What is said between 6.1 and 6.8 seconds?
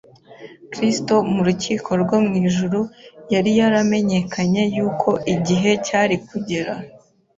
kugera